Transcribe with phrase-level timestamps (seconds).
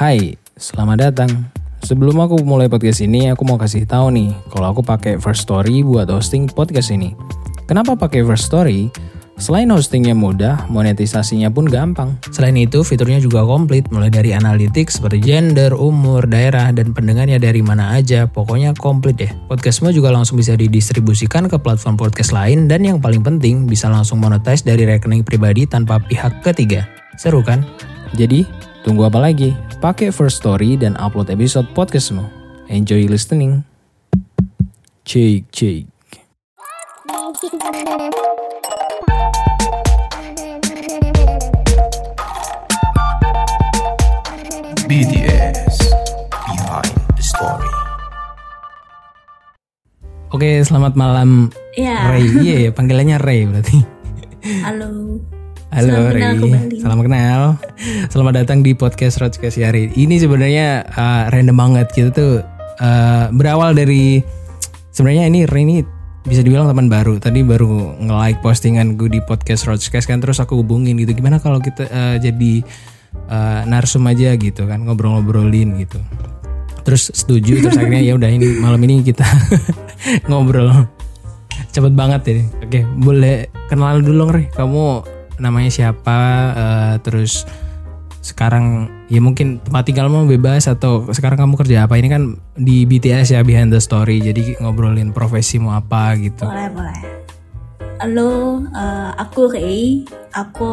[0.00, 1.52] Hai, selamat datang.
[1.84, 5.84] Sebelum aku mulai podcast ini, aku mau kasih tahu nih kalau aku pakai First Story
[5.84, 7.12] buat hosting podcast ini.
[7.68, 8.88] Kenapa pakai First Story?
[9.36, 12.16] Selain hostingnya mudah, monetisasinya pun gampang.
[12.32, 17.60] Selain itu, fiturnya juga komplit, mulai dari analitik seperti gender, umur, daerah, dan pendengarnya dari
[17.60, 18.24] mana aja.
[18.24, 19.28] Pokoknya komplit deh.
[19.52, 24.16] Podcastmu juga langsung bisa didistribusikan ke platform podcast lain, dan yang paling penting, bisa langsung
[24.16, 26.88] monetize dari rekening pribadi tanpa pihak ketiga.
[27.20, 27.68] Seru kan?
[28.16, 28.42] Jadi,
[28.82, 29.52] tunggu apa lagi?
[29.80, 32.24] Pakai First Story dan upload episode podcastmu.
[32.68, 33.64] Enjoy listening.
[35.04, 35.84] Cek, cek.
[44.90, 45.76] BTS
[46.50, 47.72] Behind the Story.
[50.30, 52.26] Oke, selamat malam Ya, Ray.
[52.42, 53.78] Iya, ya, panggilannya Ray berarti.
[54.66, 55.22] halo.
[55.70, 56.76] Halo Salam kenal kembali.
[56.82, 57.42] Salam kenal.
[58.10, 59.94] Selamat datang di podcast Rodcast hari.
[59.94, 62.34] Ini sebenarnya uh, random banget gitu tuh
[62.82, 64.18] uh, berawal dari
[64.90, 65.86] sebenarnya ini Ray ini
[66.26, 67.22] bisa dibilang teman baru.
[67.22, 71.14] Tadi baru nge-like postingan gue di podcast Rodcast kan terus aku hubungin gitu.
[71.14, 72.66] Gimana kalau kita uh, jadi
[73.30, 76.02] uh, narsum aja gitu kan ngobrol-ngobrolin gitu.
[76.82, 79.22] Terus setuju terus akhirnya ya udah ini malam ini kita
[80.26, 80.90] ngobrol.
[81.70, 82.42] Cepet banget ini.
[82.58, 84.50] Oke, boleh kenal dulu dong, Ri.
[84.50, 86.20] Kamu namanya siapa?
[86.54, 87.48] eh, terus
[88.20, 91.96] sekarang ya mungkin tempat tinggalmu bebas atau sekarang kamu kerja apa?
[91.96, 94.20] Ini kan di BTS ya Behind the Story.
[94.20, 96.44] Jadi ngobrolin profesimu apa gitu.
[96.44, 97.00] Boleh, boleh.
[98.00, 100.04] Halo, eh, aku Ray.
[100.36, 100.68] Aku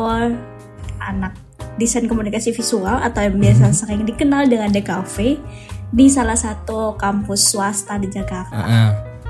[1.00, 1.34] anak
[1.80, 5.40] desain komunikasi visual atau yang biasa sering dikenal dengan DKV
[5.88, 8.52] di salah satu kampus swasta di Jakarta.
[8.52, 8.90] Heeh.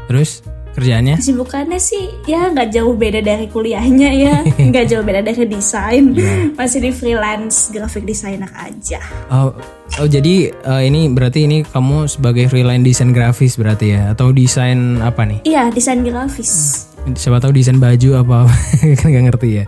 [0.09, 0.41] Terus
[0.78, 1.17] kerjaannya?
[1.17, 4.36] Kesibukannya sih ya nggak jauh beda dari kuliahnya ya,
[4.70, 6.14] nggak jauh beda dari desain.
[6.53, 9.02] Masih di freelance graphic designer aja.
[9.34, 9.58] Oh,
[9.97, 15.02] oh jadi eh, ini berarti ini kamu sebagai freelance desain grafis berarti ya atau desain
[15.02, 15.42] apa nih?
[15.50, 16.86] Iya, desain grafis.
[17.17, 18.46] Siapa tahu desain baju apa
[19.01, 19.66] kan nggak ngerti ya.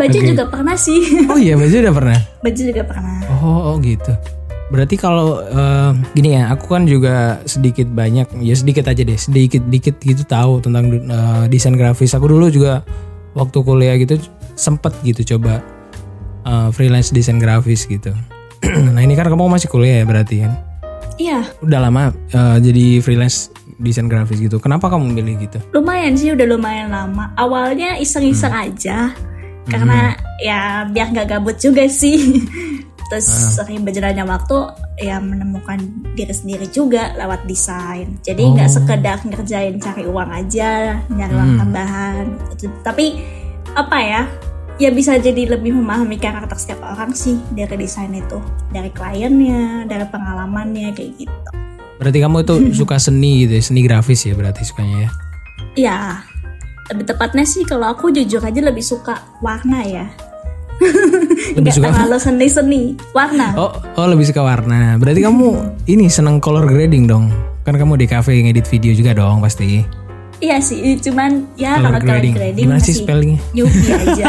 [0.00, 0.28] Baju Oke.
[0.32, 1.28] juga pernah sih.
[1.28, 2.18] Oh iya baju udah pernah.
[2.40, 3.18] Baju juga pernah.
[3.44, 4.16] Oh, oh gitu.
[4.66, 9.62] Berarti kalau eh, gini ya, aku kan juga sedikit banyak, ya sedikit aja deh, sedikit
[9.64, 12.12] dikit gitu tahu tentang eh, desain grafis.
[12.12, 12.82] Aku dulu juga
[13.32, 14.18] waktu kuliah gitu
[14.54, 15.62] sempet gitu coba
[16.42, 18.10] eh, freelance desain grafis gitu.
[18.94, 20.52] nah ini kan kamu masih kuliah ya berarti kan?
[21.16, 23.48] Iya, Udah lama eh, jadi freelance
[23.78, 24.58] desain grafis gitu.
[24.58, 25.58] Kenapa kamu milih gitu?
[25.70, 28.66] lumayan sih udah lumayan lama awalnya iseng-iseng Hmm.
[28.66, 28.98] aja
[29.64, 32.16] karena ya biar nggak gabut juga sih
[33.06, 33.62] terus Ah.
[33.62, 34.56] sering berjalannya waktu
[34.98, 35.78] ya menemukan
[36.12, 38.74] diri sendiri juga lewat desain jadi nggak Oh.
[38.76, 41.60] sekedar ngerjain cari uang aja nyari uang Hmm.
[41.60, 42.24] tambahan
[42.82, 43.20] tapi
[43.72, 44.22] apa ya
[44.76, 48.36] ya bisa jadi lebih memahami karakter setiap orang sih dari desain itu
[48.68, 51.50] dari kliennya dari pengalamannya kayak gitu
[51.96, 55.10] Berarti kamu itu suka seni gitu ya, seni grafis ya berarti sukanya ya?
[55.72, 55.96] Ya,
[56.92, 60.04] lebih tepatnya sih kalau aku jujur aja lebih suka warna ya.
[61.56, 62.82] Lebih suka terlalu seni-seni,
[63.16, 63.56] warna.
[63.56, 65.00] Oh, oh lebih suka warna.
[65.00, 65.48] Berarti kamu
[65.88, 67.32] ini seneng color grading dong?
[67.64, 69.80] Kan kamu di cafe ngedit video juga dong pasti.
[70.36, 72.34] Iya sih, cuman ya Color kalau color grading.
[72.36, 73.40] grading, Gimana sih masih spellingnya?
[73.56, 74.26] newbie aja.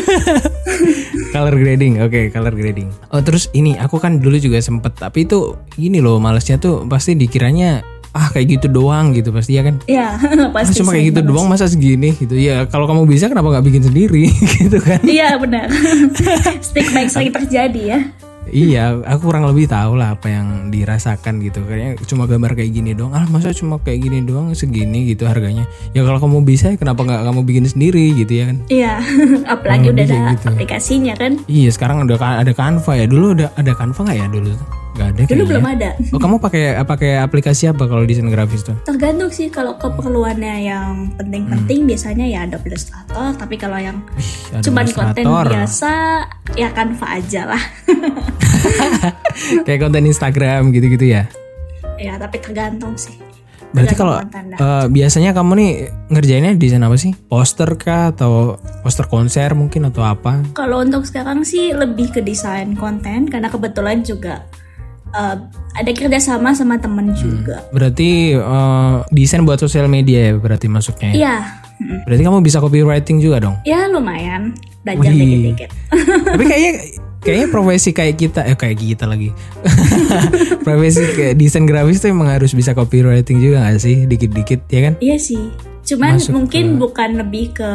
[1.34, 2.88] color grading, oke color grading.
[3.12, 7.12] Oh terus ini aku kan dulu juga sempet, tapi itu ini loh malesnya tuh pasti
[7.12, 9.78] dikiranya ah kayak gitu doang gitu pasti ya kan.
[9.84, 10.78] Iya, Ah, pasti.
[10.78, 13.82] cuma sih, kayak gitu doang masa segini gitu ya kalau kamu bisa kenapa nggak bikin
[13.82, 14.26] sendiri
[14.58, 15.70] gitu kan Iya benar.
[16.60, 18.00] Stigma yang sering terjadi ya.
[18.48, 22.92] iya aku kurang lebih tahu lah apa yang dirasakan gitu kayaknya cuma gambar kayak gini
[22.92, 27.04] doang ah masa cuma kayak gini doang segini gitu harganya ya kalau kamu bisa kenapa
[27.04, 28.92] nggak kamu bikin sendiri gitu ya kan Iya,
[29.54, 30.46] apalagi Kurang udah ada gitu.
[30.48, 31.32] aplikasinya kan.
[31.46, 34.50] iya sekarang udah ada Canva ya dulu udah ada Canva nggak ya dulu
[34.96, 35.90] nggak ada Dulu belum ada.
[36.10, 41.14] oh kamu pakai pakai aplikasi apa kalau desain grafis tuh Tergantung sih kalau keperluannya yang
[41.14, 45.92] penting-penting biasanya ya Adobe Illustrator, tapi kalau yang Ih, ada cuman konten biasa
[46.58, 47.62] ya Canva aja lah.
[49.66, 51.30] kayak konten Instagram gitu-gitu ya
[52.00, 53.14] ya tapi tergantung sih.
[53.70, 55.72] Berarti kalau eh, biasanya kamu nih
[56.10, 57.14] ngerjainnya desain apa sih?
[57.14, 60.42] Poster kah atau poster konser mungkin atau apa?
[60.58, 64.42] Kalau untuk sekarang sih lebih ke desain konten karena kebetulan juga
[65.14, 65.36] uh,
[65.76, 67.62] ada kerjasama sama temen juga.
[67.70, 71.16] Berarti eh, desain buat sosial media ya berarti masuknya ya?
[71.16, 71.36] Iya,
[71.78, 71.98] mm.
[72.06, 73.56] Berarti kamu bisa copywriting juga dong?
[73.62, 74.52] ya lumayan
[74.82, 75.70] belajar dikit-dikit.
[76.34, 76.72] Tapi kayaknya
[77.20, 79.30] kayaknya profesi kayak kita eh kayak kita lagi.
[80.66, 84.04] profesi kayak desain grafis tuh emang harus bisa copywriting juga gak sih?
[84.10, 84.94] Dikit-dikit ya kan?
[84.98, 85.52] iya sih.
[85.80, 87.70] Cuman Masuk mungkin bukan lebih ke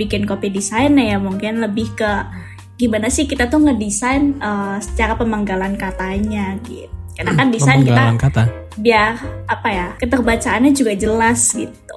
[0.00, 2.10] bikin copy desain ya, mungkin lebih ke
[2.74, 6.90] gimana sih kita tuh ngedesain uh, secara pemenggalan katanya gitu.
[7.14, 8.44] Karena kan desain kita kata.
[8.74, 9.14] biar
[9.46, 11.94] apa ya keterbacaannya juga jelas gitu.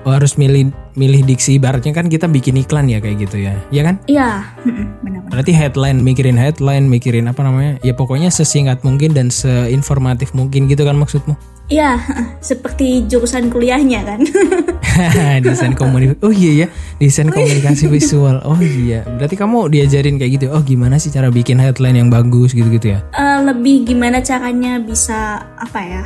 [0.00, 3.56] Oh, harus milih milih diksi ibaratnya kan kita bikin iklan ya kayak gitu ya.
[3.68, 3.94] Iya kan?
[4.08, 4.30] Iya,
[4.64, 5.28] benar-benar.
[5.28, 7.76] Berarti headline, mikirin headline, mikirin apa namanya?
[7.84, 11.36] Ya pokoknya sesingkat mungkin dan seinformatif mungkin gitu kan maksudmu?
[11.70, 12.02] Iya,
[12.50, 14.20] seperti jurusan kuliahnya kan.
[15.46, 16.18] desain komunikasi.
[16.20, 16.68] Oh iya ya,
[16.98, 18.42] desain komunikasi visual.
[18.50, 20.46] Oh iya, berarti kamu diajarin kayak gitu.
[20.50, 23.00] Oh gimana sih cara bikin headline yang bagus gitu-gitu ya?
[23.14, 26.04] Eh, lebih gimana caranya bisa apa ya?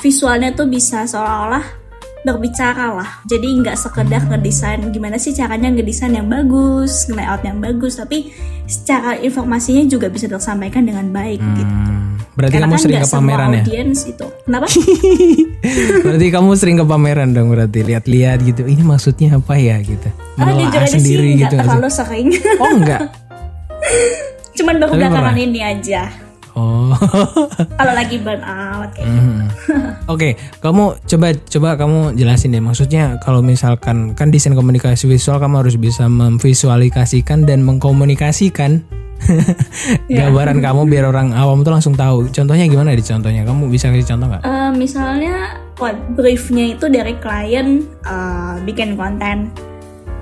[0.00, 1.83] Visualnya tuh bisa seolah-olah
[2.24, 3.10] berbicara lah.
[3.28, 8.32] Jadi nggak sekedar ngedesain gimana sih caranya ngedesain yang bagus, layout yang bagus, tapi
[8.64, 11.68] secara informasinya juga bisa tersampaikan dengan baik gitu.
[11.68, 13.64] Hmm, berarti Karena kamu kan sering ke pameran ya?
[13.84, 14.26] itu.
[14.48, 14.66] Kenapa?
[16.08, 18.62] berarti kamu sering ke pameran dong berarti lihat-lihat gitu.
[18.64, 20.08] Ini maksudnya apa ya gitu?
[20.40, 21.54] Ah, Menelaah aja sendiri sih nggak gitu.
[21.60, 21.70] nggak sih?
[21.76, 22.26] terlalu sering.
[22.56, 23.00] Oh enggak.
[24.56, 26.23] Cuman baru belakangan ini aja.
[26.54, 26.94] Oh.
[27.78, 29.46] Kalau lagi burn out kayak Hmm.
[30.12, 32.60] Oke, kamu coba coba kamu jelasin deh.
[32.60, 38.84] Maksudnya kalau misalkan kan desain komunikasi visual kamu harus bisa memvisualisasikan dan mengkomunikasikan
[40.12, 40.28] Ya.
[40.28, 42.28] gambaran kamu biar orang awam tuh langsung tahu.
[42.28, 43.42] Contohnya gimana di contohnya?
[43.48, 44.42] Kamu bisa kasih contoh nggak?
[44.44, 45.34] Eh, misalnya
[46.12, 49.48] briefnya itu dari klien eh, bikin konten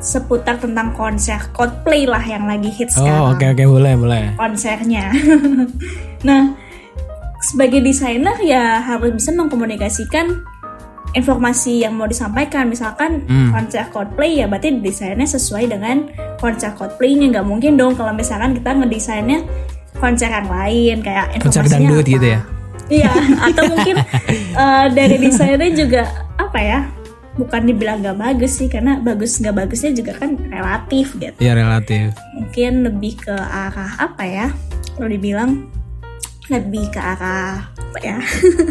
[0.03, 4.25] seputar tentang konser Coldplay lah yang lagi hits Oh sekarang oke oke boleh boleh.
[4.35, 5.15] konsernya.
[6.29, 6.59] nah
[7.41, 10.43] sebagai desainer ya harus bisa mengkomunikasikan
[11.13, 13.53] informasi yang mau disampaikan misalkan Hmm.
[13.53, 18.73] konser Coldplay ya berarti desainnya sesuai dengan konser Coldplaynya nggak mungkin dong kalau misalkan kita
[18.73, 19.45] ngedesainnya
[19.95, 22.13] konser yang lain kayak Konser informasinya dangdut apa.
[22.13, 22.41] gitu ya?
[22.91, 23.97] Iya, atau mungkin
[24.63, 26.03] eh, dari desainnya juga
[26.35, 26.79] apa ya?
[27.33, 31.39] Bukan dibilang gak bagus sih, karena bagus nggak bagusnya juga kan relatif gitu.
[31.41, 32.13] Ya relatif.
[32.35, 34.47] Mungkin lebih ke arah apa ya?
[34.93, 35.65] Kalau dibilang
[36.47, 38.17] lebih ke arah apa ya?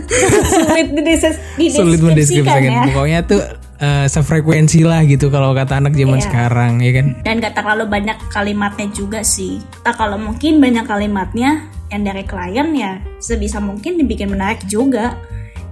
[0.54, 1.42] Sulit dides-
[1.74, 2.62] Sulit dideskripsikan mendeskripsikan.
[2.62, 2.82] ya.
[2.86, 3.42] Pokoknya tuh
[3.82, 6.26] eh, sefrekuensi lah gitu kalau kata anak zaman Iya.
[6.30, 7.06] sekarang ya kan.
[7.26, 9.58] Dan gak terlalu banyak kalimatnya juga sih.
[9.82, 15.18] Nah, kalau mungkin banyak kalimatnya yang dari klien ya sebisa mungkin dibikin menarik juga.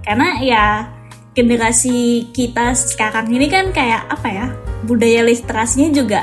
[0.02, 0.64] Karena ya
[1.30, 4.46] generasi kita sekarang ini kan kayak apa ya
[4.82, 6.20] budaya literasinya juga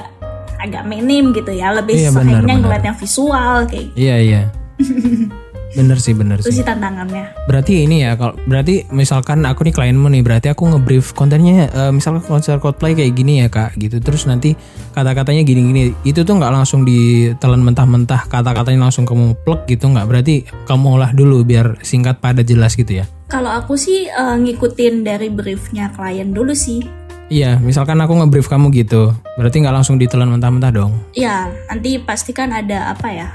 [0.58, 4.42] agak minim gitu ya lebih Iya, seringnya ngeliat yang visual kayak gitu Iya iya.
[5.78, 6.64] bener sih bener itu sih.
[6.64, 11.14] sih tantangannya Berarti ini ya kalau berarti misalkan aku nih klienmu nih berarti aku nge-brief
[11.14, 14.02] kontennya eh, misalkan konser Coldplay kayak gini ya Kak gitu.
[14.02, 14.58] Terus nanti
[14.92, 15.94] kata-katanya gini-gini.
[16.02, 20.08] Itu tuh nggak langsung ditelan mentah-mentah kata-katanya langsung kamu plek gitu nggak.
[20.10, 23.06] Berarti kamu olah dulu biar singkat padat jelas gitu ya.
[23.28, 26.82] Kalau aku sih eh, ngikutin dari briefnya klien dulu sih
[27.28, 29.12] Iya, misalkan aku nge-brief kamu gitu.
[29.36, 30.96] Berarti nggak langsung ditelan mentah-mentah dong.
[31.12, 33.28] ya nanti pasti kan ada apa ya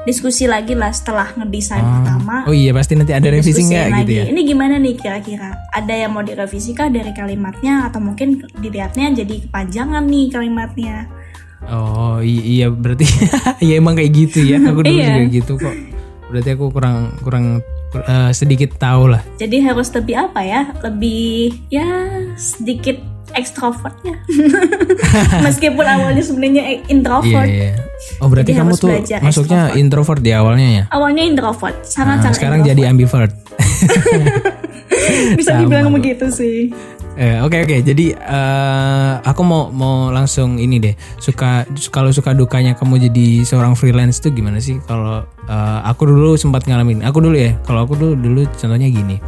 [0.00, 1.92] diskusi lagi lah setelah ngedesain Oh.
[1.92, 4.24] pertama Oh iya, pasti nanti ada revisi nggak gitu ya.
[4.24, 5.52] Ini gimana nih kira-kira?
[5.68, 11.04] Ada yang mau direvisi kah dari kalimatnya atau mungkin dilihatnya jadi kepanjangan nih kalimatnya?
[11.68, 13.04] Oh iya berarti
[13.68, 14.64] ya emang kayak gitu ya.
[14.64, 15.12] Aku dulu Iya.
[15.12, 15.76] juga gitu kok.
[16.30, 17.44] Berarti aku kurang kurang
[17.92, 19.22] eh, sedikit tahu lah.
[19.36, 20.70] Jadi harus lebih apa ya?
[20.80, 21.86] Lebih ya
[22.34, 22.96] sedikit
[23.30, 24.14] ekstrovertnya.
[25.46, 27.46] Meskipun awalnya sebenarnya Iya introvert.
[27.46, 27.74] iya.
[28.18, 28.90] Oh berarti Jadi kamu tuh
[29.20, 29.20] masuknya
[29.70, 29.76] extrovert.
[29.76, 30.84] introvert di awalnya ya?
[30.88, 32.78] Awalnya introvert, Nah, sangat-sangat sekarang introvert.
[32.78, 33.32] jadi ambivert.
[35.38, 36.70] bisa sama, dibilang begitu sih.
[37.20, 37.76] Eh, Oke oke.
[37.84, 40.96] Jadi eh, aku mau mau langsung ini deh.
[41.20, 44.80] Suka kalau suka dukanya kamu jadi seorang freelance tuh gimana sih?
[44.88, 47.04] Kalau eh, aku dulu sempat ngalamin.
[47.04, 47.60] Aku dulu ya.
[47.68, 49.20] Kalau aku dulu dulu contohnya gini.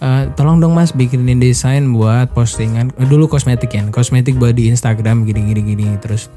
[0.00, 4.72] Eh, tolong dong mas bikinin desain buat postingan eh, dulu kosmetik ya kosmetik buat di
[4.72, 6.32] Instagram gini gini gini terus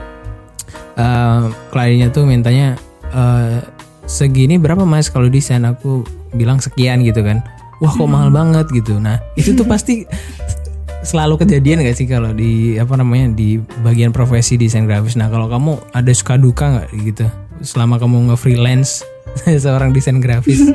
[0.99, 2.75] eh kliennya tuh mintanya
[3.15, 3.63] eh,
[4.03, 6.03] segini berapa mas kalau desain aku
[6.35, 7.39] bilang sekian gitu kan
[7.79, 10.03] wah kok mahal banget gitu nah itu tuh pasti
[11.03, 15.45] selalu kejadian gak sih kalau di apa namanya di bagian profesi desain grafis nah kalau
[15.45, 17.25] kamu ada suka duka nggak gitu
[17.59, 19.03] selama kamu nge-freelance
[19.63, 20.63] seorang desain grafis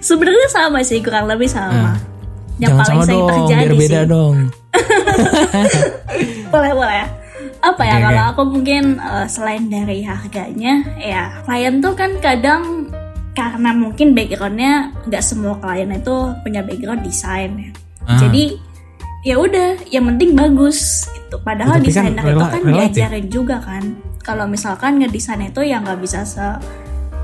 [0.00, 1.98] Sebenarnya sama sih, kurang lebih sama.
[2.56, 4.06] Yang jangan paling sama sering dong terjadi biar beda sih.
[4.08, 4.36] dong
[6.52, 7.04] boleh boleh
[7.58, 8.30] apa ya Oke, kalau oke.
[8.32, 12.62] aku mungkin eh, selain dari harganya ya klien tuh kan kadang
[13.32, 14.72] karena mungkin backgroundnya
[15.04, 18.16] nggak semua klien itu punya background desain ya Ah.
[18.16, 18.56] jadi
[19.28, 22.96] ya udah yang penting bagus itu padahal kan desainer itu rela- kan relatif.
[22.96, 23.84] diajarin juga kan
[24.24, 26.60] kalau misalkan ngedesain itu ya nggak bisa se-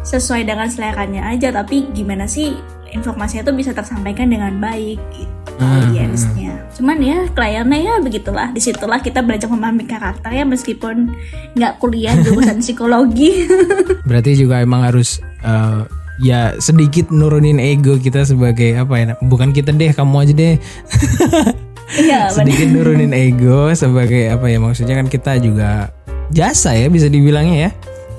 [0.05, 2.53] sesuai dengan seleranya aja tapi gimana sih
[2.93, 8.59] informasinya itu bisa tersampaikan dengan baik gitu Hmm, audiensnya cuman ya kliennya ya begitulah di
[8.59, 11.15] situlah kita belajar memahami karakter ya meskipun
[11.55, 13.47] nggak kuliah jurusan psikologi
[14.11, 15.81] Berarti juga emang harus eh,
[16.19, 19.05] ya sedikit nurunin ego kita sebagai apa ya?
[19.17, 20.55] Bukan kita deh, kamu aja deh.
[21.95, 24.59] iya sedikit nurunin ego sebagai apa ya?
[24.59, 25.93] Maksudnya kan kita juga
[26.29, 27.71] jasa ya bisa dibilangnya ya.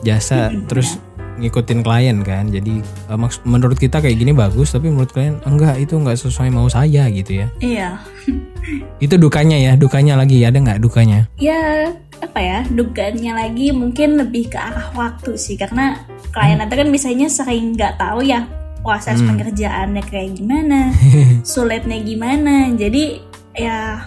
[0.06, 1.02] Jasa terus
[1.36, 2.48] ngikutin klien kan.
[2.48, 6.48] Jadi eh, maks- menurut kita kayak gini bagus, tapi menurut klien enggak itu enggak sesuai
[6.50, 7.48] mau saya gitu ya.
[7.60, 7.90] iya
[9.04, 11.30] Itu dukanya ya, dukanya lagi ada nggak dukanya?
[11.36, 16.00] ya apa ya dugaannya lagi mungkin lebih ke arah waktu sih karena
[16.32, 18.48] klien itu kan biasanya sering nggak tahu ya
[18.80, 20.96] proses pengerjaannya kayak gimana
[21.44, 23.20] sulitnya gimana jadi
[23.56, 24.04] ya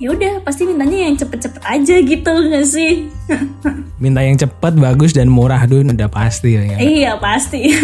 [0.00, 2.92] ya udah pasti mintanya yang cepet-cepet aja gitu nggak sih
[4.02, 6.80] Minta yang cepat, bagus dan murah dulu udah pasti ya.
[6.80, 7.68] iya pasti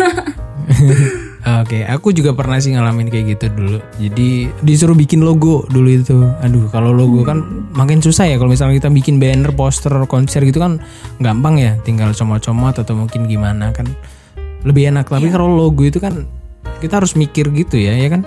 [1.46, 3.78] Oke, aku juga pernah sih ngalamin kayak gitu dulu.
[4.02, 6.26] Jadi disuruh bikin logo dulu itu.
[6.42, 7.38] Aduh, kalau logo kan
[7.70, 8.34] makin susah ya.
[8.34, 10.82] Kalau misalnya kita bikin banner, poster, konser gitu kan
[11.22, 11.78] gampang ya.
[11.86, 13.86] Tinggal comot-comot atau mungkin gimana kan
[14.66, 15.06] lebih enak.
[15.06, 16.26] Tapi kalau logo itu kan
[16.82, 18.26] kita harus mikir gitu ya, ya kan?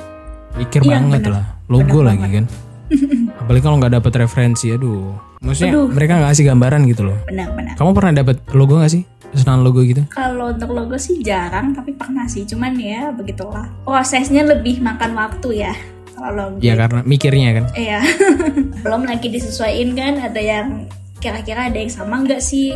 [0.55, 1.33] Mikir Iya, banget bener.
[1.35, 1.45] lah.
[1.69, 2.45] Logo lagi kan.
[3.45, 5.13] Apalagi kalau nggak dapet referensi, aduh.
[5.39, 5.87] Maksudnya Aduh.
[5.87, 7.17] mereka nggak kasih gambaran gitu loh.
[7.29, 9.03] benar-benar Kamu pernah dapet logo nggak sih?
[9.29, 10.01] Pesanan logo gitu?
[10.09, 15.69] kalau untuk logo sih jarang tapi pernah sih cuman ya begitulah prosesnya lebih makan waktu
[15.69, 15.73] ya
[16.17, 17.65] kalau logo Ya karena mikirnya kan.
[17.77, 18.01] Iya.
[18.83, 20.89] Belum lagi disesuaiin kan ada yang
[21.21, 22.73] kira-kira ada yang sama nggak sih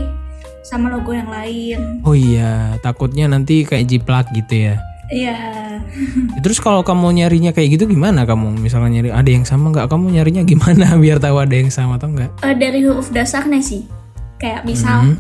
[0.62, 2.06] sama logo yang lain.
[2.06, 4.76] Oh iya, takutnya nanti kayak jiplak gitu ya.
[5.14, 5.38] Iya.
[5.38, 8.58] Ya, Terus kalau kamu nyarinya kayak gitu gimana kamu?
[8.58, 9.88] Misalnya nyari ada yang sama nggak?
[9.88, 12.34] Kamu nyarinya gimana biar tahu ada yang sama atau enggak?
[12.42, 13.86] Eh, dari huruf dasarnya sih.
[14.42, 15.14] Kayak misal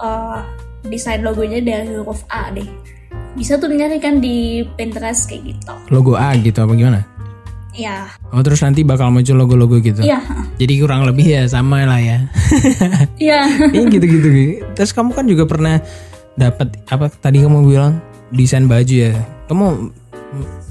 [0.00, 0.40] eh,
[0.88, 2.66] desain logonya dari huruf A deh.
[3.36, 5.74] Bisa tuh nyari kan di Pinterest kayak gitu.
[5.92, 7.04] Logo A gitu apa gimana?
[7.78, 8.10] Iya.
[8.34, 10.02] Oh terus nanti bakal muncul logo-logo gitu.
[10.02, 10.18] Iya.
[10.58, 12.18] Jadi kurang lebih ya sama lah ya.
[13.22, 13.46] Iya.
[13.76, 14.28] Ini gitu-gitu.
[14.74, 15.78] Terus kamu kan juga pernah
[16.34, 19.12] dapat apa tadi kamu bilang desain baju ya.
[19.48, 19.92] Kamu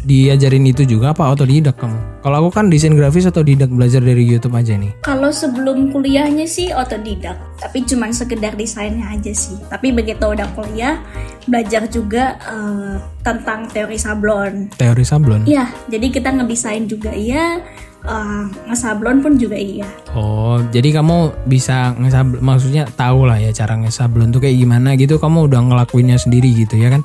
[0.07, 1.97] diajarin itu juga apa otodidak kamu?
[2.23, 4.91] Kalau aku kan desain grafis atau didak belajar dari YouTube aja nih.
[5.03, 9.59] Kalau sebelum kuliahnya sih otodidak, tapi cuman sekedar desainnya aja sih.
[9.67, 11.03] Tapi begitu udah kuliah,
[11.49, 12.95] belajar juga eh,
[13.25, 14.71] tentang teori sablon.
[14.79, 15.43] Teori sablon.
[15.43, 17.59] Iya, jadi kita ngedesain juga iya,
[18.07, 19.87] eh, ngesablon pun juga iya.
[20.15, 25.19] Oh, jadi kamu bisa ngesablon, maksudnya tahu lah ya cara ngesablon tuh kayak gimana gitu.
[25.19, 27.03] Kamu udah ngelakuinnya sendiri gitu ya kan?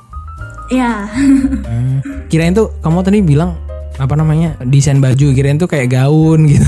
[0.73, 2.01] Iya, Hmm.
[2.33, 3.61] Kirain tuh kamu tadi bilang
[4.01, 5.37] apa namanya desain baju.
[5.37, 6.65] Kirain tuh kayak gaun gitu.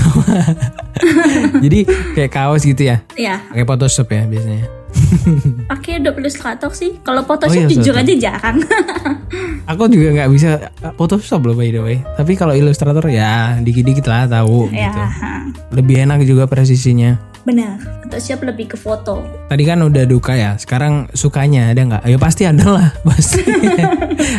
[1.65, 1.79] jadi
[2.13, 3.01] kayak kaos gitu ya?
[3.17, 3.41] iya.
[3.49, 4.67] Pakai Photoshop ya biasanya.
[5.67, 7.01] Pakai Adobe Illustrator sih.
[7.01, 8.61] Kalau Photoshop iya, jujur aja jarang.
[9.73, 11.97] Aku juga nggak bisa Photoshop loh by the way.
[12.15, 15.01] Tapi kalau Illustrator ya dikit-dikit lah tahu ya, gitu.
[15.73, 17.17] Lebih enak juga presisinya.
[17.45, 17.77] Benar.
[18.03, 19.21] Photoshop lebih ke foto.
[19.47, 22.03] Tadi kan udah duka ya, sekarang sukanya ada nggak?
[22.09, 23.45] Ya pasti ada lah, pasti.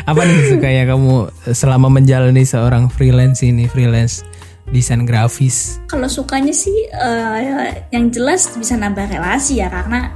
[0.04, 4.26] Apa nih sukanya kamu selama menjalani seorang freelance ini, freelance
[4.74, 5.78] desain grafis?
[5.86, 10.10] Kalau sukanya sih eh, yang jelas bisa nambah relasi ya karena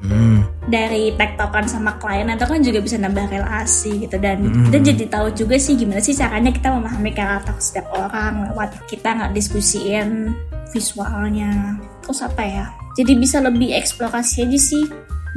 [0.00, 5.04] Hmm, dari tektokan sama klien itu kan juga bisa nambah relasi gitu dan kita jadi
[5.12, 10.32] tahu juga sih gimana sih caranya kita memahami karakter setiap orang lewat kita nggak diskusiin
[10.72, 11.76] visualnya
[12.10, 12.66] terus apa ya
[12.98, 14.82] jadi bisa lebih eksplorasi aja sih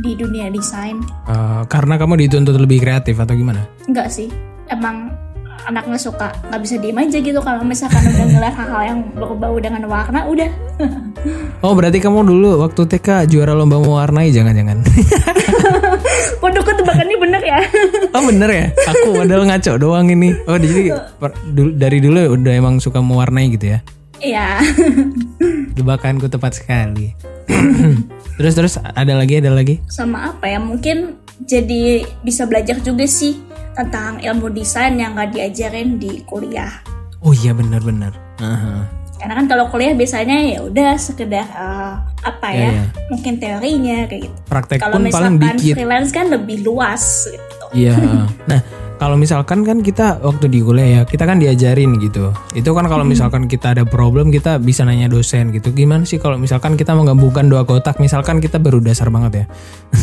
[0.02, 0.98] di dunia desain
[1.30, 3.70] eh, karena kamu dituntut lebih kreatif atau gimana?
[3.86, 4.26] enggak sih
[4.74, 5.14] emang
[5.70, 9.86] anaknya suka nggak bisa diem aja gitu kalau misalkan udah ngeliat hal-hal yang berbau dengan
[9.86, 10.50] warna udah
[11.64, 14.84] Oh berarti kamu dulu waktu TK juara lomba mewarnai jangan-jangan?
[16.44, 17.60] waduh tebakannya bener ya
[18.20, 18.66] oh bener ya?
[18.92, 20.36] Aku padahal ngaco doang ini.
[20.44, 23.80] Oh jadi per- dari dulu udah emang suka mewarnai gitu ya?
[24.24, 24.64] Iya
[25.76, 27.12] Jebakanku tepat sekali.
[28.34, 29.78] terus terus ada lagi ada lagi?
[29.86, 33.38] sama apa ya mungkin jadi bisa belajar juga sih
[33.74, 36.72] tentang ilmu desain yang nggak diajarin di kuliah
[37.20, 38.16] Oh iya benar-benar.
[38.38, 38.88] Aha.
[39.16, 42.86] karena kan kalau kuliah biasanya ya udah sekedar eh, apa Ya, ya, ya.
[43.08, 45.74] mungkin teorinya kayak gitu Praktek kalau pun paling misalkan dikit.
[45.74, 47.96] freelance kan lebih luas gitu Iya.
[48.50, 48.60] Nah,
[49.04, 52.32] kalau misalkan kan kita waktu di kuliah ya, kita kan diajarin gitu.
[52.56, 55.76] Itu kan kalau misalkan kita ada problem, kita bisa nanya dosen gitu.
[55.76, 59.46] Gimana sih kalau misalkan kita menggabungkan dua kotak, misalkan kita baru dasar banget ya.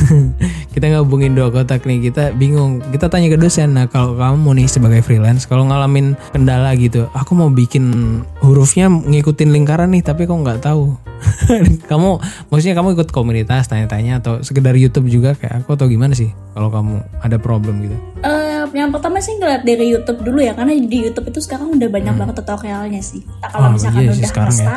[0.76, 2.84] kita ngabungin dua kotak nih, kita bingung.
[2.92, 7.32] Kita tanya ke dosen, nah kalau kamu nih sebagai freelance, kalau ngalamin kendala gitu, aku
[7.32, 10.92] mau bikin hurufnya ngikutin lingkaran nih, tapi kok nggak tahu.
[11.90, 12.16] kamu
[12.48, 16.72] maksudnya kamu ikut komunitas tanya-tanya atau sekedar YouTube juga kayak aku atau gimana sih kalau
[16.72, 17.96] kamu ada problem gitu?
[18.24, 21.88] Eh, yang pertama sih ngeliat dari YouTube dulu ya karena di YouTube itu sekarang udah
[21.88, 23.22] banyak banget tutorialnya sih.
[23.40, 23.68] Nah, kalau Hmm.
[23.68, 24.76] Oh, misalkan iya udah sekarang ya.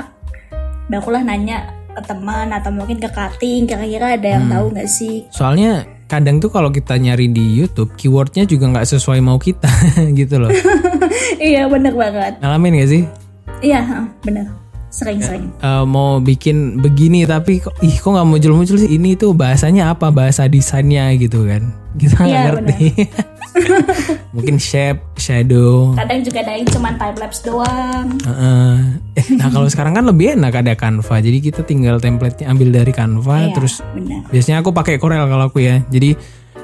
[0.85, 1.57] barulah nanya
[1.89, 4.33] ke teman atau mungkin ke cutting kira-kira ada Hmm.
[4.33, 5.15] yang tahu nggak sih?
[5.29, 5.71] Soalnya
[6.05, 9.69] kadang tuh kalau kita nyari di YouTube, keywordnya juga nggak sesuai mau kita
[10.19, 10.51] gitu loh.
[11.39, 12.37] iya bener banget.
[12.39, 13.03] Ngalamin gak sih?
[13.59, 13.81] Iya
[14.21, 14.49] bener.
[14.89, 15.49] Sering-sering.
[15.57, 20.09] Eh, mau bikin begini tapi kok ih kok nggak muncul-muncul sih ini tuh bahasanya apa
[20.09, 22.85] bahasa desainnya gitu kan kita nggak Iya, ngerti
[24.35, 25.93] mungkin shape shadow.
[25.93, 28.05] Kadang juga ada yang cuman time lapse doang.
[28.23, 28.77] Eh,
[29.37, 31.21] nah kalau sekarang kan lebih enak ada Canva.
[31.21, 34.25] Jadi kita tinggal template-nya ambil dari Canva Iya, terus bener.
[34.29, 35.81] biasanya aku pakai Corel kalau aku ya.
[35.87, 36.17] Jadi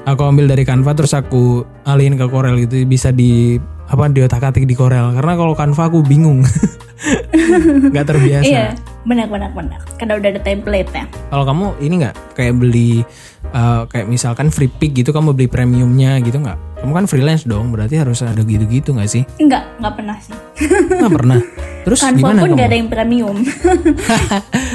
[0.05, 3.57] aku ambil dari Canva terus aku alihin ke Corel gitu bisa di
[3.89, 5.13] apa di otak atik di Corel.
[5.13, 6.41] Karena kalau Canva aku bingung.
[7.93, 8.45] Nggak terbiasa.
[8.49, 8.65] Iya,
[9.07, 9.79] benar benar benar.
[9.95, 11.05] Karena udah ada template-nya.
[11.31, 12.91] Kalau kamu ini nggak kayak beli
[13.55, 16.57] uh, kayak misalkan free pick gitu kamu beli premiumnya gitu nggak?
[16.79, 19.23] Kamu kan freelance dong, berarti harus ada gitu-gitu nggak sih?
[19.39, 20.35] Enggak, enggak pernah sih.
[20.99, 21.39] Nggak pernah.
[21.87, 23.37] Terus Canva gimana pun nggak ada yang premium.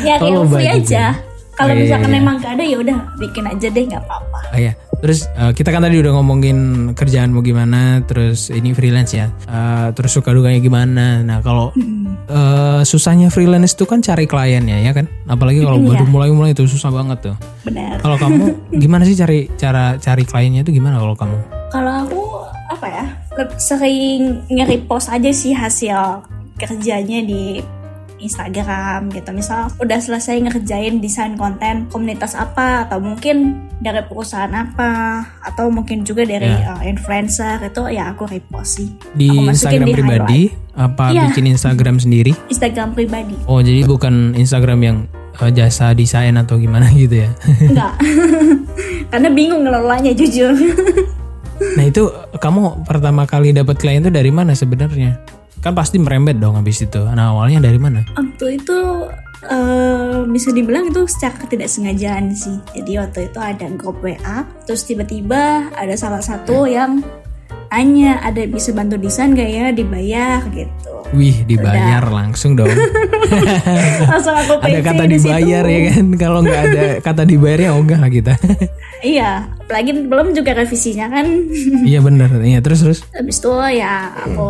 [0.08, 0.88] ya kayak free aja.
[0.92, 1.08] ya.
[1.54, 2.18] Kalau Oh, iya, misalkan iya.
[2.18, 4.40] emang gak ada ya udah bikin aja deh nggak apa-apa.
[4.50, 4.72] Oh iya.
[5.00, 6.58] Terus uh, kita kan tadi udah ngomongin
[6.94, 9.30] kerjaanmu gimana, terus ini freelance ya.
[9.46, 11.20] Uh, terus suka dukanya gimana.
[11.22, 11.70] Nah kalau
[12.28, 15.06] uh, susahnya freelance itu kan cari kliennya ya kan.
[15.26, 15.88] Apalagi kalau Iya.
[15.90, 17.36] baru mulai-mulai itu susah banget tuh.
[17.66, 18.00] Benar.
[18.00, 18.44] Kalau kamu
[18.82, 21.36] gimana sih cari cara cari kliennya itu gimana kalau kamu?
[21.72, 22.22] Kalau aku
[22.70, 23.04] apa ya?
[23.58, 26.22] sering nge-repost aja sih hasil
[26.54, 27.58] kerjanya di
[28.18, 29.30] Instagram gitu.
[29.30, 36.02] Misal udah selesai ngerjain desain konten komunitas apa atau mungkin dari perusahaan apa atau mungkin
[36.02, 36.74] juga dari Ya.
[36.74, 38.88] uh, influencer itu ya aku repost sih.
[39.12, 40.40] Di Aku Instagram di pribadi
[40.72, 41.28] apa Iya.
[41.28, 42.32] bikin Instagram sendiri?
[42.48, 43.36] Instagram pribadi.
[43.44, 44.96] Oh jadi bukan Instagram yang
[45.36, 47.30] uh, jasa desain atau gimana gitu ya?
[47.60, 47.94] Enggak.
[49.10, 50.54] Karena bingung ngelolanya jujur.
[51.78, 55.22] nah itu kamu pertama kali dapat klien itu dari mana sebenarnya?
[55.64, 57.00] Kan pasti merembet dong habis itu.
[57.00, 58.04] Nah awalnya dari mana?
[58.12, 58.78] waktu itu
[59.48, 62.60] eh, bisa dibilang itu secara ketidaksengajaan sih.
[62.76, 67.00] Jadi waktu itu ada grup WA, terus tiba-tiba ada salah satu yang
[67.74, 70.94] tanya ada bisa bantu desain gak ya dibayar gitu.
[71.10, 72.70] Wih dibayar langsung dong.
[74.10, 75.30] Langsung aku ada kata di situ.
[75.30, 76.04] dibayar ya kan?
[76.18, 78.34] Kalau nggak ada kata dibayarnya ogah lah kita.
[79.04, 81.28] Iya, apalagi belum juga revisinya kan.
[81.84, 82.40] iya bener.
[82.40, 82.98] Iya terus terus.
[83.12, 84.48] Habis itu ya aku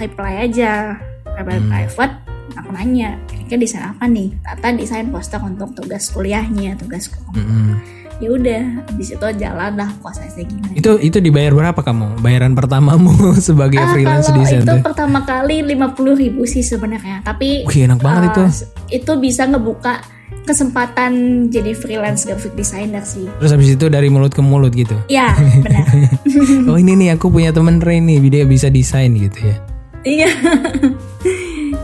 [0.00, 0.96] reply aja,
[1.30, 1.68] reply Hmm.
[1.68, 2.14] private.
[2.52, 4.34] Aku nanya, kira-kira desain apa nih?
[4.42, 7.78] Tata desain poster untuk tugas kuliahnya, tugas Mm-mm.
[8.18, 12.20] ya udah habis itu jalan lah prosesnya gimana Itu itu dibayar berapa kamu?
[12.20, 14.82] Bayaran pertamamu sebagai Ah, freelance desain itu tuh?
[14.82, 15.78] pertama kali 50.000
[16.18, 18.44] ribu sih sebenarnya tapi Wih enak banget uh, itu.
[18.92, 20.04] itu bisa ngebuka
[20.44, 21.12] kesempatan
[21.48, 25.00] jadi freelance graphic designer sih Terus habis itu dari mulut ke mulut gitu.
[25.06, 25.32] ya
[25.62, 25.86] benar
[26.68, 29.56] oh ini nih aku punya temen Ray nih, dia bisa desain gitu ya.
[30.04, 30.30] Iya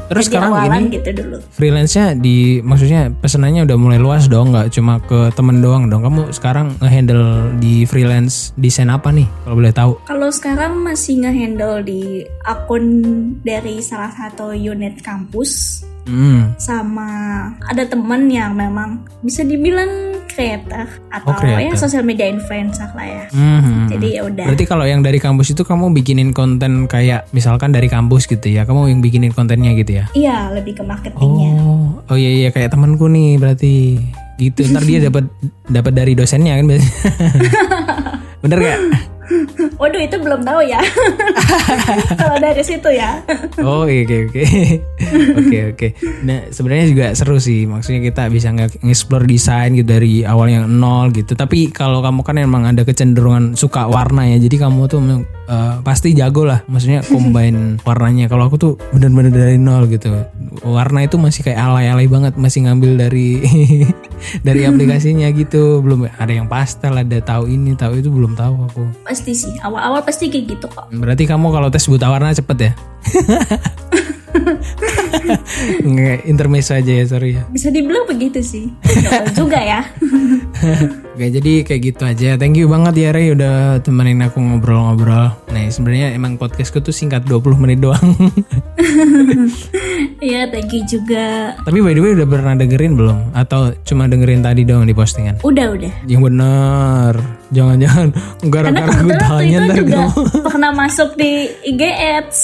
[0.07, 4.55] Terus Jadi sekarang awalan ini gitu dulu freelance-nya di maksudnya pesenannya udah mulai luas dong,
[4.55, 6.07] nggak cuma ke temen doang dong.
[6.07, 9.93] Kamu sekarang ngehandle di freelance desain apa nih kalau boleh tahu?
[10.07, 12.87] kalau sekarang masih ngehandle di akun
[13.43, 16.55] dari salah satu unit kampus Hmm.
[16.57, 17.11] sama
[17.63, 19.91] ada temen yang memang bisa dibilang
[20.27, 21.65] creator atau Oh, creator.
[21.65, 23.89] ya sosial media influencer lah ya Mhm.
[23.89, 27.87] jadi ya udah Berarti kalau yang dari kampus itu kamu bikinin konten kayak misalkan dari
[27.87, 30.05] kampus gitu ya, kamu yang bikinin kontennya gitu ya?
[30.13, 31.51] Iya, lebih ke marketingnya.
[31.57, 33.99] Oh, oh iya iya kayak temanku nih berarti
[34.37, 34.63] gitu.
[34.69, 35.25] Ntar dia dapat
[35.67, 36.93] dapat dari dosennya kan biasanya.
[38.45, 38.79] Bener gak?
[39.77, 40.81] Waduh, itu belum tahu ya.
[42.21, 43.21] Kalau dari situ ya.
[43.61, 44.43] Oh oke oke
[45.37, 45.89] oke oke.
[46.23, 47.67] Nah sebenarnya juga seru sih.
[47.67, 51.35] Maksudnya kita bisa nge-explore desain gitu dari awal yang nol gitu.
[51.35, 54.39] Tapi kalau kamu kan emang ada kecenderungan suka warna ya.
[54.39, 55.01] Jadi kamu tuh
[55.51, 56.63] eh, pasti jago lah.
[56.71, 58.31] Maksudnya combine warnanya.
[58.31, 60.11] Kalau aku tuh bener-bener dari nol gitu.
[60.63, 62.39] Warna itu masih kayak alay-alay banget.
[62.39, 63.43] Masih ngambil dari
[64.43, 65.83] dari aplikasinya gitu.
[65.85, 68.83] Belum ada yang pastel, ada tahu ini, tahu itu belum tahu aku.
[69.07, 69.55] Pasti sih.
[69.61, 70.89] Awal-awal pasti kayak gitu kok.
[70.93, 72.73] Berarti kamu kalau tes buta warna cepet ya?
[75.67, 77.43] Nggak, intermezzo aja ya, sorry ya.
[77.51, 78.71] Bisa dibilang begitu sih.
[79.35, 79.81] Juga ya.
[81.17, 82.31] Oke, jadi kayak gitu aja.
[82.37, 85.33] Thank you banget ya Ray udah temenin aku ngobrol-ngobrol.
[85.49, 88.13] Nah, sebenarnya emang podcastku tuh singkat 20 menit doang.
[90.17, 91.57] Iya, thank you juga.
[91.61, 93.37] Tapi by the way udah pernah dengerin belum?
[93.37, 95.45] Atau cuma dengerin tadi doang di postingan?
[95.45, 95.93] Udah, udah.
[96.09, 97.13] Yang bener.
[97.53, 98.09] Jangan-jangan
[98.49, 100.23] gara-gara waktu tanya itu ntar juga kamu.
[100.41, 102.41] pernah masuk di IG Ads.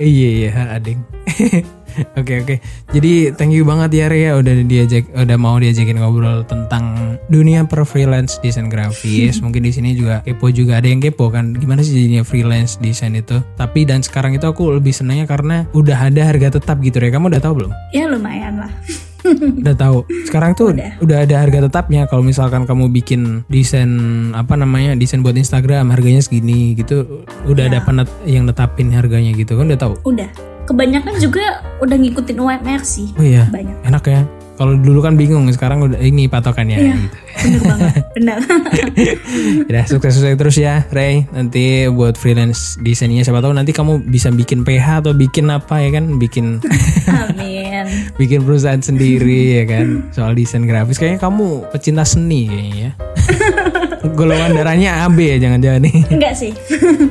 [0.00, 1.00] Iya iya ading.
[2.20, 2.56] Oke oke.
[2.94, 7.82] Jadi thank you banget ya Ria udah diajak udah mau diajakin ngobrol tentang dunia per
[7.84, 9.38] freelance desain grafis.
[9.44, 13.14] Mungkin di sini juga kepo juga ada yang kepo kan gimana sih jadinya freelance desain
[13.18, 13.38] itu.
[13.58, 17.10] Tapi dan sekarang itu aku lebih senangnya karena udah ada harga tetap gitu ya.
[17.10, 17.72] Kamu udah tahu belum?
[17.94, 18.72] Ya lumayan lah.
[19.62, 19.98] udah tahu.
[20.24, 21.18] Sekarang tuh udah.
[21.24, 22.06] ada harga tetapnya.
[22.06, 23.90] Kalau misalkan kamu bikin desain
[24.32, 29.58] apa namanya desain buat Instagram harganya segini gitu, udah ada penet yang netapin harganya gitu
[29.58, 29.94] kan udah tahu.
[30.06, 30.47] Udah.
[30.68, 31.44] Kebanyakan juga
[31.80, 33.08] udah ngikutin UMR sih.
[33.16, 33.48] Oh iya.
[33.48, 33.88] Banyak.
[33.88, 34.22] Enak ya.
[34.54, 36.94] Kalau dulu kan bingung, sekarang udah ini patokannya Iya.
[36.98, 37.16] gitu.
[37.38, 38.02] Bener banget.
[38.18, 38.38] Bener.
[39.70, 41.30] Udah sukses-sukses terus ya, Ray.
[41.30, 45.94] Nanti buat freelance desainnya siapa tahu nanti kamu bisa bikin PH atau bikin apa ya
[45.94, 46.58] kan, bikin
[47.06, 47.86] Amin.
[48.18, 50.10] bikin perusahaan sendiri ya kan.
[50.10, 52.90] Soal desain grafis kayaknya kamu pecinta seni kayaknya ya.
[54.14, 55.96] Golongan darahnya AB ya jangan-jangan nih.
[56.10, 56.52] Enggak sih.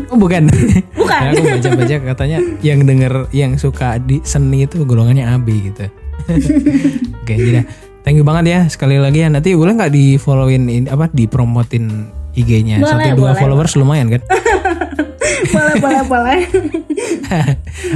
[0.07, 0.47] Oh bukan.
[0.95, 1.19] Bukan.
[1.19, 5.83] Nah, aku baca-baca katanya yang denger yang suka di seni itu golongannya AB gitu.
[7.27, 7.67] Oke, jadi
[8.07, 9.27] thank you banget ya sekali lagi ya.
[9.27, 14.07] Nanti boleh nggak di followin ini apa dipromotin IG-nya Boleh, sampai dua boleh, followers lumayan
[14.13, 14.21] kan?
[15.55, 16.39] boleh, boleh, boleh.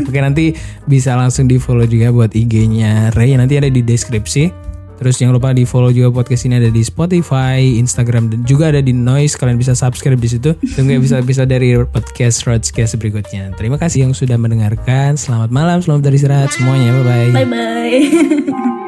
[0.04, 0.52] Oke nanti
[0.84, 4.71] bisa langsung di follow juga buat IG-nya Ray nanti ada di deskripsi.
[5.02, 8.86] Terus jangan lupa di follow juga podcast ini ada di Spotify, Instagram dan juga ada
[8.86, 9.34] di Noise.
[9.34, 10.54] Kalian bisa subscribe di situ.
[10.78, 13.50] Tunggu episode-episode dari podcast Roadcast berikutnya.
[13.58, 15.18] Terima kasih yang sudah mendengarkan.
[15.18, 16.94] Selamat malam, selamat beristirahat semuanya.
[17.02, 17.34] Bye bye.
[17.34, 18.78] Bye-bye.